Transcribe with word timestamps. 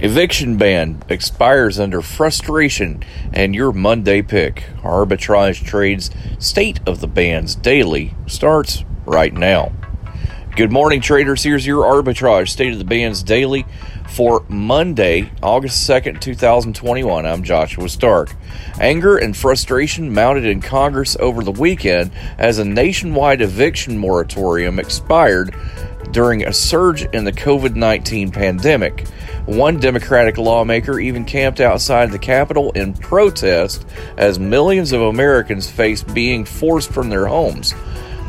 Eviction 0.00 0.58
ban 0.58 1.00
expires 1.08 1.78
under 1.78 2.02
frustration, 2.02 3.04
and 3.32 3.54
your 3.54 3.70
Monday 3.70 4.22
pick, 4.22 4.64
Arbitrage 4.82 5.64
Trades 5.64 6.10
State 6.40 6.80
of 6.84 7.00
the 7.00 7.06
Bands 7.06 7.54
Daily, 7.54 8.12
starts 8.26 8.84
right 9.06 9.32
now. 9.32 9.72
Good 10.56 10.72
morning, 10.72 11.00
traders. 11.00 11.44
Here's 11.44 11.64
your 11.64 11.84
Arbitrage 11.84 12.48
State 12.48 12.72
of 12.72 12.78
the 12.78 12.84
Bands 12.84 13.22
Daily 13.22 13.66
for 14.08 14.44
Monday, 14.48 15.30
August 15.42 15.88
2nd, 15.88 16.20
2021. 16.20 17.24
I'm 17.24 17.44
Joshua 17.44 17.88
Stark. 17.88 18.34
Anger 18.80 19.16
and 19.16 19.36
frustration 19.36 20.12
mounted 20.12 20.44
in 20.44 20.60
Congress 20.60 21.16
over 21.20 21.42
the 21.42 21.52
weekend 21.52 22.10
as 22.36 22.58
a 22.58 22.64
nationwide 22.64 23.40
eviction 23.40 23.96
moratorium 23.96 24.78
expired 24.78 25.54
during 26.14 26.46
a 26.46 26.52
surge 26.52 27.02
in 27.12 27.24
the 27.24 27.32
COVID 27.32 27.74
19 27.74 28.30
pandemic. 28.30 29.06
One 29.46 29.78
Democratic 29.78 30.38
lawmaker 30.38 30.98
even 30.98 31.26
camped 31.26 31.60
outside 31.60 32.10
the 32.10 32.18
Capitol 32.18 32.70
in 32.72 32.94
protest 32.94 33.84
as 34.16 34.38
millions 34.38 34.92
of 34.92 35.02
Americans 35.02 35.68
faced 35.68 36.14
being 36.14 36.44
forced 36.46 36.90
from 36.90 37.10
their 37.10 37.26
homes. 37.26 37.74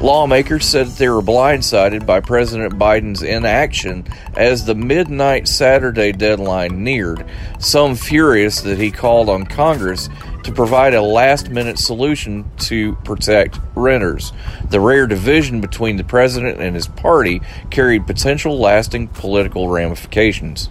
Lawmakers 0.02 0.66
said 0.66 0.88
they 0.88 1.08
were 1.08 1.22
blindsided 1.22 2.06
by 2.06 2.20
President 2.20 2.78
Biden's 2.78 3.24
inaction 3.24 4.06
as 4.36 4.66
the 4.66 4.76
midnight 4.76 5.48
Saturday 5.48 6.12
deadline 6.12 6.84
neared, 6.84 7.26
some 7.60 7.96
furious 7.96 8.60
that 8.62 8.78
he 8.78 8.92
called 8.92 9.30
on 9.30 9.46
Congress 9.46 10.10
to 10.46 10.52
provide 10.52 10.94
a 10.94 11.02
last 11.02 11.50
minute 11.50 11.80
solution 11.80 12.50
to 12.56 12.94
protect 12.98 13.60
renters. 13.74 14.32
The 14.70 14.80
rare 14.80 15.08
division 15.08 15.60
between 15.60 15.98
the 15.98 16.04
president 16.04 16.62
and 16.62 16.76
his 16.76 16.86
party 16.86 17.42
carried 17.72 18.06
potential 18.06 18.60
lasting 18.60 19.08
political 19.08 19.70
ramifications. 19.70 20.70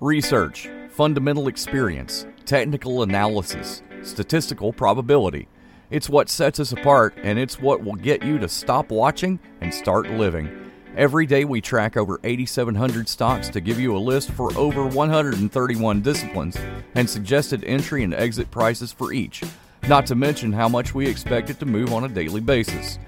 Research, 0.00 0.68
fundamental 0.90 1.46
experience, 1.46 2.26
technical 2.46 3.04
analysis, 3.04 3.82
statistical 4.02 4.72
probability. 4.72 5.46
It's 5.88 6.10
what 6.10 6.28
sets 6.28 6.58
us 6.58 6.72
apart, 6.72 7.14
and 7.22 7.38
it's 7.38 7.60
what 7.60 7.84
will 7.84 7.94
get 7.94 8.24
you 8.24 8.40
to 8.40 8.48
stop 8.48 8.90
watching 8.90 9.38
and 9.60 9.72
start 9.72 10.10
living. 10.10 10.67
Every 10.98 11.26
day 11.26 11.44
we 11.44 11.60
track 11.60 11.96
over 11.96 12.18
8,700 12.24 13.08
stocks 13.08 13.48
to 13.50 13.60
give 13.60 13.78
you 13.78 13.96
a 13.96 13.98
list 13.98 14.32
for 14.32 14.52
over 14.58 14.84
131 14.84 16.00
disciplines 16.00 16.56
and 16.96 17.08
suggested 17.08 17.62
entry 17.62 18.02
and 18.02 18.12
exit 18.12 18.50
prices 18.50 18.90
for 18.90 19.12
each, 19.12 19.44
not 19.86 20.06
to 20.06 20.16
mention 20.16 20.52
how 20.52 20.68
much 20.68 20.96
we 20.96 21.06
expect 21.06 21.50
it 21.50 21.60
to 21.60 21.66
move 21.66 21.92
on 21.92 22.02
a 22.02 22.08
daily 22.08 22.40
basis. 22.40 22.98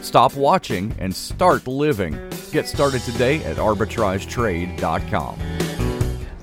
Stop 0.00 0.34
watching 0.34 0.94
and 0.98 1.14
start 1.14 1.66
living. 1.66 2.18
Get 2.52 2.66
started 2.66 3.02
today 3.02 3.44
at 3.44 3.58
arbitragetrade.com. 3.58 5.55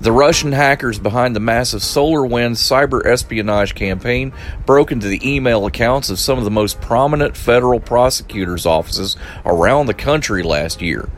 The 0.04 0.12
Russian 0.12 0.52
hackers 0.52 0.98
behind 0.98 1.34
the 1.34 1.40
massive 1.40 1.80
SolarWinds 1.80 2.58
cyber 2.58 3.06
espionage 3.06 3.74
campaign 3.74 4.34
broke 4.66 4.92
into 4.92 5.08
the 5.08 5.18
email 5.26 5.64
accounts 5.64 6.10
of 6.10 6.18
some 6.18 6.36
of 6.36 6.44
the 6.44 6.50
most 6.50 6.78
prominent 6.82 7.34
federal 7.34 7.80
prosecutors' 7.80 8.66
offices 8.66 9.16
around 9.46 9.86
the 9.86 9.94
country 9.94 10.42
last 10.42 10.82
year, 10.82 11.08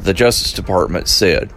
the 0.00 0.12
Justice 0.12 0.52
Department 0.52 1.08
said. 1.08 1.50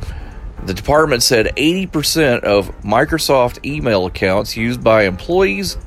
The 0.64 0.74
department 0.74 1.22
said 1.22 1.48
80% 1.58 2.46
of 2.46 2.70
Microsoft 2.80 3.66
email 3.66 4.06
accounts 4.06 4.56
used 4.56 4.82
by 4.82 5.04
employees 5.04 5.78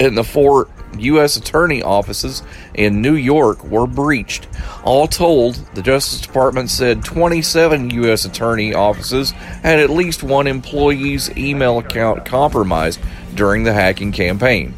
in 0.00 0.16
the 0.16 0.24
four 0.24 0.66
U.S. 0.98 1.36
attorney 1.36 1.82
offices 1.82 2.42
in 2.74 3.02
New 3.02 3.14
York 3.14 3.64
were 3.64 3.86
breached. 3.86 4.48
All 4.84 5.06
told, 5.06 5.54
the 5.74 5.82
Justice 5.82 6.20
Department 6.20 6.70
said 6.70 7.04
27 7.04 7.90
U.S. 7.90 8.24
attorney 8.24 8.74
offices 8.74 9.30
had 9.30 9.78
at 9.78 9.90
least 9.90 10.22
one 10.22 10.46
employee's 10.46 11.30
email 11.36 11.78
account 11.78 12.24
compromised 12.24 13.00
during 13.34 13.64
the 13.64 13.72
hacking 13.72 14.12
campaign. 14.12 14.74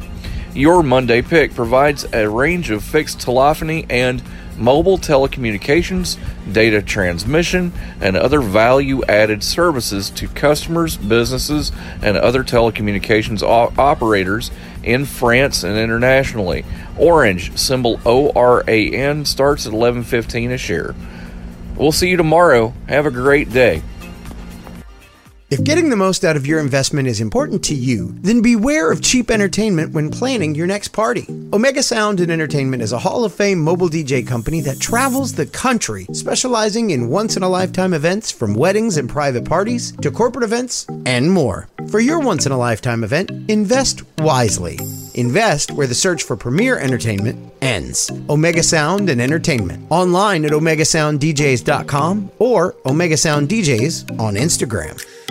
Your 0.53 0.83
Monday 0.83 1.23
pick 1.23 1.55
provides 1.55 2.05
a 2.13 2.29
range 2.29 2.69
of 2.69 2.83
fixed 2.83 3.19
telephony 3.19 3.87
and 3.89 4.21
mobile 4.57 4.97
telecommunications, 4.99 6.17
data 6.53 6.81
transmission, 6.81 7.73
and 8.01 8.15
other 8.15 8.39
value 8.39 9.03
added 9.05 9.43
services 9.43 10.09
to 10.11 10.27
customers, 10.27 10.95
businesses, 10.95 11.71
and 12.01 12.17
other 12.17 12.43
telecommunications 12.43 13.41
operators 13.41 14.51
in 14.83 15.05
France 15.05 15.63
and 15.63 15.77
internationally. 15.77 16.65
Orange, 16.97 17.57
symbol 17.57 17.99
O 18.05 18.31
R 18.35 18.63
A 18.67 18.91
N, 18.91 19.25
starts 19.25 19.65
at 19.65 19.73
11.15 19.73 20.51
a 20.51 20.57
share. 20.57 20.95
We'll 21.75 21.91
see 21.91 22.09
you 22.09 22.17
tomorrow. 22.17 22.73
Have 22.87 23.05
a 23.05 23.11
great 23.11 23.51
day. 23.51 23.81
If 25.53 25.63
getting 25.63 25.91
the 25.91 25.95
most 25.95 26.25
out 26.25 26.35
of 26.35 26.47
your 26.47 26.59
investment 26.59 27.07
is 27.07 27.21
important 27.21 27.63
to 27.65 27.75
you, 27.75 28.15
then 28.21 28.41
beware 28.41 28.91
of 28.91 29.03
cheap 29.03 29.29
entertainment 29.29 29.93
when 29.93 30.09
planning 30.09 30.55
your 30.55 30.65
next 30.65 30.87
party. 30.87 31.27
Omega 31.53 31.83
Sound 31.83 32.19
and 32.21 32.31
Entertainment 32.31 32.81
is 32.81 32.91
a 32.91 32.97
Hall 32.97 33.23
of 33.23 33.35
Fame 33.35 33.59
mobile 33.59 33.87
DJ 33.87 34.25
company 34.25 34.61
that 34.61 34.79
travels 34.79 35.33
the 35.33 35.45
country, 35.45 36.07
specializing 36.11 36.89
in 36.89 37.07
once 37.07 37.37
in 37.37 37.43
a 37.43 37.49
lifetime 37.49 37.93
events 37.93 38.31
from 38.31 38.55
weddings 38.55 38.97
and 38.97 39.07
private 39.07 39.45
parties 39.45 39.91
to 39.97 40.09
corporate 40.09 40.43
events 40.43 40.87
and 41.05 41.31
more. 41.31 41.67
For 41.93 41.99
your 41.99 42.21
once 42.21 42.47
in 42.47 42.51
a 42.51 42.57
lifetime 42.57 43.03
event, 43.03 43.29
invest 43.51 44.01
wisely. 44.17 44.79
Invest 45.13 45.69
where 45.73 45.85
the 45.85 45.93
search 45.93 46.23
for 46.23 46.35
premier 46.35 46.79
entertainment 46.79 47.53
ends. 47.61 48.09
Omega 48.31 48.63
Sound 48.63 49.11
and 49.11 49.21
Entertainment. 49.21 49.85
Online 49.91 50.43
at 50.43 50.53
OmegaSoundDJs.com 50.53 52.31
or 52.39 52.75
Omega 52.87 53.15
Sound 53.15 53.47
DJs 53.47 54.19
on 54.19 54.33
Instagram. 54.33 54.99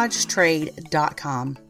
arbitragetrade.com. 0.00 1.69